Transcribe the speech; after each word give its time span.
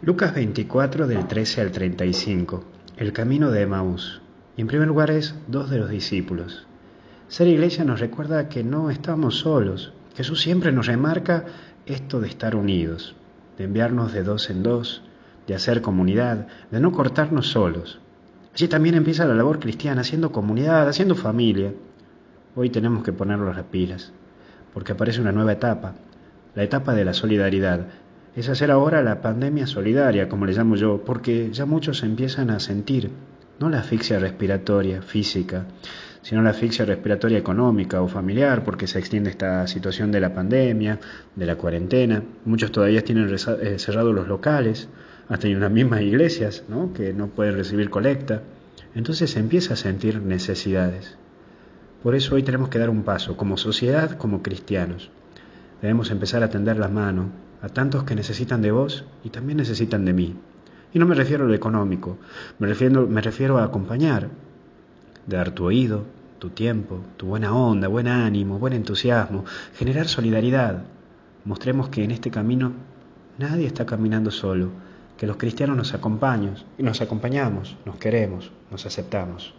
Lucas 0.00 0.32
24 0.32 1.08
del 1.08 1.26
13 1.26 1.60
al 1.60 1.72
35. 1.72 2.62
El 2.98 3.12
camino 3.12 3.50
de 3.50 3.62
Emaús. 3.62 4.22
Y 4.56 4.60
en 4.60 4.68
primer 4.68 4.86
lugar 4.86 5.10
es 5.10 5.34
dos 5.48 5.70
de 5.70 5.78
los 5.78 5.90
discípulos. 5.90 6.68
Ser 7.26 7.48
iglesia 7.48 7.82
nos 7.82 7.98
recuerda 7.98 8.48
que 8.48 8.62
no 8.62 8.90
estamos 8.90 9.40
solos. 9.40 9.92
Jesús 10.14 10.40
siempre 10.40 10.70
nos 10.70 10.86
remarca 10.86 11.46
esto 11.84 12.20
de 12.20 12.28
estar 12.28 12.54
unidos, 12.54 13.16
de 13.58 13.64
enviarnos 13.64 14.12
de 14.12 14.22
dos 14.22 14.50
en 14.50 14.62
dos, 14.62 15.02
de 15.48 15.56
hacer 15.56 15.82
comunidad, 15.82 16.46
de 16.70 16.78
no 16.78 16.92
cortarnos 16.92 17.48
solos. 17.48 17.98
Allí 18.54 18.68
también 18.68 18.94
empieza 18.94 19.26
la 19.26 19.34
labor 19.34 19.58
cristiana, 19.58 20.02
haciendo 20.02 20.30
comunidad, 20.30 20.88
haciendo 20.88 21.16
familia. 21.16 21.74
Hoy 22.54 22.70
tenemos 22.70 23.02
que 23.02 23.12
ponernos 23.12 23.56
las 23.56 23.64
pilas, 23.64 24.12
porque 24.72 24.92
aparece 24.92 25.20
una 25.20 25.32
nueva 25.32 25.54
etapa, 25.54 25.96
la 26.54 26.62
etapa 26.62 26.94
de 26.94 27.04
la 27.04 27.14
solidaridad. 27.14 27.88
Es 28.38 28.48
hacer 28.48 28.70
ahora 28.70 29.02
la 29.02 29.20
pandemia 29.20 29.66
solidaria, 29.66 30.28
como 30.28 30.46
le 30.46 30.52
llamo 30.52 30.76
yo, 30.76 31.02
porque 31.04 31.50
ya 31.50 31.66
muchos 31.66 32.04
empiezan 32.04 32.50
a 32.50 32.60
sentir, 32.60 33.10
no 33.58 33.68
la 33.68 33.80
asfixia 33.80 34.20
respiratoria 34.20 35.02
física, 35.02 35.64
sino 36.22 36.40
la 36.42 36.50
asfixia 36.50 36.84
respiratoria 36.84 37.36
económica 37.36 38.00
o 38.00 38.06
familiar, 38.06 38.62
porque 38.62 38.86
se 38.86 39.00
extiende 39.00 39.30
esta 39.30 39.66
situación 39.66 40.12
de 40.12 40.20
la 40.20 40.34
pandemia, 40.34 41.00
de 41.34 41.46
la 41.46 41.56
cuarentena. 41.56 42.22
Muchos 42.44 42.70
todavía 42.70 43.02
tienen 43.02 43.28
eh, 43.28 43.78
cerrados 43.80 44.14
los 44.14 44.28
locales, 44.28 44.88
hasta 45.28 45.48
en 45.48 45.58
las 45.58 45.72
mismas 45.72 46.02
iglesias, 46.02 46.62
¿no? 46.68 46.92
que 46.92 47.12
no 47.12 47.26
pueden 47.26 47.56
recibir 47.56 47.90
colecta. 47.90 48.42
Entonces 48.94 49.32
se 49.32 49.40
empieza 49.40 49.74
a 49.74 49.76
sentir 49.76 50.22
necesidades. 50.22 51.16
Por 52.04 52.14
eso 52.14 52.36
hoy 52.36 52.44
tenemos 52.44 52.68
que 52.68 52.78
dar 52.78 52.88
un 52.88 53.02
paso, 53.02 53.36
como 53.36 53.56
sociedad, 53.56 54.12
como 54.12 54.44
cristianos. 54.44 55.10
Debemos 55.82 56.12
empezar 56.12 56.44
a 56.44 56.50
tender 56.50 56.76
la 56.76 56.86
mano 56.86 57.47
a 57.62 57.68
tantos 57.68 58.04
que 58.04 58.14
necesitan 58.14 58.62
de 58.62 58.70
vos 58.70 59.04
y 59.24 59.30
también 59.30 59.58
necesitan 59.58 60.04
de 60.04 60.12
mí. 60.12 60.36
Y 60.92 60.98
no 60.98 61.06
me 61.06 61.14
refiero 61.14 61.44
a 61.44 61.48
lo 61.48 61.54
económico, 61.54 62.18
me 62.58 62.66
refiero, 62.66 63.06
me 63.06 63.20
refiero 63.20 63.58
a 63.58 63.64
acompañar, 63.64 64.30
dar 65.26 65.50
tu 65.50 65.64
oído, 65.64 66.04
tu 66.38 66.50
tiempo, 66.50 67.00
tu 67.16 67.26
buena 67.26 67.54
onda, 67.54 67.88
buen 67.88 68.08
ánimo, 68.08 68.58
buen 68.58 68.72
entusiasmo, 68.72 69.44
generar 69.74 70.08
solidaridad. 70.08 70.84
Mostremos 71.44 71.88
que 71.88 72.04
en 72.04 72.10
este 72.10 72.30
camino 72.30 72.72
nadie 73.38 73.66
está 73.66 73.84
caminando 73.84 74.30
solo, 74.30 74.70
que 75.16 75.26
los 75.26 75.36
cristianos 75.36 75.76
nos 75.76 75.94
acompañamos, 75.94 76.64
nos 76.78 77.00
acompañamos, 77.00 77.76
nos 77.84 77.96
queremos, 77.96 78.52
nos 78.70 78.86
aceptamos, 78.86 79.52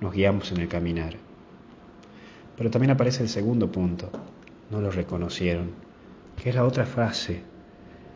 nos 0.00 0.12
guiamos 0.12 0.52
en 0.52 0.60
el 0.60 0.68
caminar. 0.68 1.14
Pero 2.56 2.70
también 2.70 2.92
aparece 2.92 3.22
el 3.22 3.28
segundo 3.28 3.70
punto, 3.70 4.10
no 4.70 4.80
lo 4.80 4.90
reconocieron, 4.90 5.72
que 6.42 6.48
es 6.48 6.56
la 6.56 6.64
otra 6.64 6.86
fase, 6.86 7.40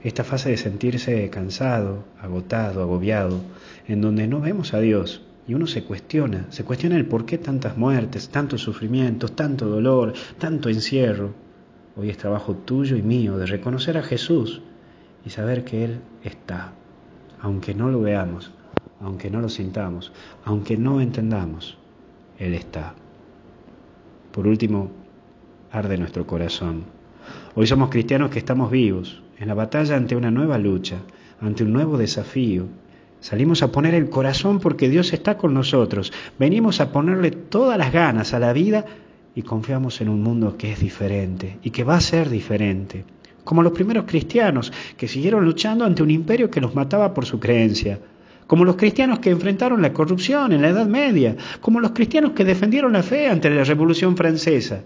esta 0.03 0.25
fase 0.25 0.51
de 0.51 0.57
sentirse 0.57 1.31
cansado, 1.31 2.03
agotado, 2.21 2.83
agobiado, 2.83 3.41
en 3.87 4.01
donde 4.01 4.27
no 4.27 4.41
vemos 4.41 4.75
a 4.75 4.81
Dios 4.81 5.23
y 5.47 5.55
uno 5.55 5.69
se 5.69 5.85
cuestiona, 5.85 6.47
se 6.51 6.65
cuestiona 6.65 6.97
el 6.97 7.07
por 7.07 7.25
qué 7.25 7.39
tantas 7.39 7.77
muertes, 7.77 8.29
tantos 8.31 8.63
sufrimientos, 8.63 9.37
tanto 9.37 9.67
dolor, 9.67 10.13
tanto 10.39 10.69
encierro. 10.69 11.35
Hoy 11.97 12.11
es 12.11 12.19
trabajo 12.19 12.55
tuyo 12.55 12.97
y 12.97 13.03
mío 13.03 13.39
de 13.39 13.47
reconocer 13.47 13.97
a 13.97 14.03
Jesús 14.03 14.61
y 15.25 15.31
saber 15.31 15.65
que 15.65 15.85
Él 15.85 16.01
está, 16.25 16.73
aunque 17.41 17.75
no 17.75 17.91
lo 17.91 18.01
veamos, 18.01 18.51
aunque 19.01 19.31
no 19.31 19.41
lo 19.41 19.49
sintamos, 19.49 20.13
aunque 20.45 20.77
no 20.77 21.01
entendamos, 21.01 21.79
Él 22.41 22.55
está. 22.55 22.97
Por 24.33 24.49
último, 24.49 24.91
arde 25.71 25.97
nuestro 25.97 26.27
corazón. 26.27 26.96
Hoy 27.55 27.67
somos 27.67 27.89
cristianos 27.89 28.31
que 28.31 28.39
estamos 28.39 28.71
vivos, 28.71 29.23
en 29.39 29.49
la 29.49 29.55
batalla 29.55 29.97
ante 29.97 30.15
una 30.15 30.31
nueva 30.31 30.59
lucha, 30.59 30.99
ante 31.41 31.65
un 31.65 31.73
nuevo 31.73 31.97
desafío. 31.97 32.67
Salimos 33.21 33.63
a 33.63 33.73
poner 33.73 33.95
el 33.95 34.11
corazón 34.11 34.61
porque 34.61 34.89
Dios 34.89 35.13
está 35.13 35.37
con 35.37 35.55
nosotros. 35.55 36.13
Venimos 36.39 36.81
a 36.81 36.93
ponerle 36.93 37.31
todas 37.31 37.79
las 37.79 37.93
ganas 37.93 38.35
a 38.35 38.39
la 38.39 38.53
vida 38.53 38.85
y 39.35 39.43
confiamos 39.43 40.01
en 40.01 40.09
un 40.09 40.23
mundo 40.23 40.57
que 40.57 40.73
es 40.73 40.81
diferente 40.81 41.59
y 41.63 41.71
que 41.71 41.85
va 41.85 41.97
a 41.97 42.01
ser 42.01 42.29
diferente. 42.29 43.05
Como 43.43 43.63
los 43.63 43.73
primeros 43.73 44.05
cristianos 44.05 44.73
que 44.97 45.09
siguieron 45.09 45.45
luchando 45.45 45.85
ante 45.85 46.03
un 46.03 46.11
imperio 46.11 46.51
que 46.51 46.61
los 46.61 46.75
mataba 46.75 47.15
por 47.15 47.27
su 47.27 47.41
creencia. 47.41 47.99
Como 48.47 48.65
los 48.65 48.77
cristianos 48.77 49.19
que 49.19 49.31
enfrentaron 49.31 49.83
la 49.83 49.93
corrupción 49.93 50.53
en 50.53 50.63
la 50.63 50.69
Edad 50.69 50.87
Media. 50.87 51.37
Como 51.61 51.81
los 51.81 51.93
cristianos 51.93 52.33
que 52.33 52.45
defendieron 52.45 52.93
la 52.93 53.03
fe 53.03 53.29
ante 53.29 53.51
la 53.51 53.65
Revolución 53.65 54.17
Francesa 54.17 54.83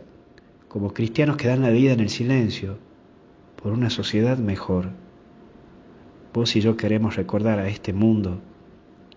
como 0.70 0.94
cristianos 0.94 1.36
que 1.36 1.48
dan 1.48 1.62
la 1.62 1.70
vida 1.70 1.92
en 1.92 1.98
el 1.98 2.10
silencio 2.10 2.78
por 3.60 3.72
una 3.72 3.90
sociedad 3.90 4.38
mejor. 4.38 4.90
Vos 6.32 6.54
y 6.54 6.60
yo 6.60 6.76
queremos 6.76 7.16
recordar 7.16 7.58
a 7.58 7.68
este 7.68 7.92
mundo 7.92 8.40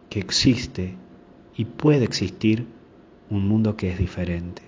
que 0.10 0.20
existe 0.20 0.96
y 1.56 1.66
puede 1.66 2.06
existir 2.06 2.66
un 3.30 3.48
mundo 3.48 3.78
que 3.78 3.92
es 3.92 4.00
diferente. 4.00 4.64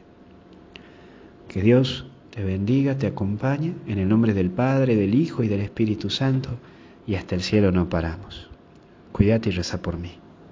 Que 1.47 1.63
Dios 1.63 2.05
te 2.29 2.43
bendiga, 2.43 2.99
te 2.99 3.07
acompañe, 3.07 3.73
en 3.87 3.97
el 3.97 4.07
nombre 4.07 4.35
del 4.35 4.51
Padre, 4.51 4.95
del 4.95 5.15
Hijo 5.15 5.43
y 5.43 5.47
del 5.47 5.61
Espíritu 5.61 6.11
Santo, 6.11 6.51
y 7.07 7.15
hasta 7.15 7.33
el 7.33 7.41
cielo 7.41 7.71
no 7.71 7.89
paramos. 7.89 8.47
Cuídate 9.11 9.49
y 9.49 9.53
reza 9.53 9.81
por 9.81 9.97
mí. 9.97 10.11